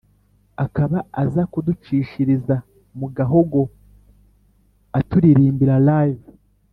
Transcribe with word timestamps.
akaba 0.65 0.97
aza 1.21 1.43
kuducishiriza 1.51 2.55
mu 2.97 3.07
gahogo 3.17 3.59
aturirimbira 4.99 5.75
live 5.89 6.29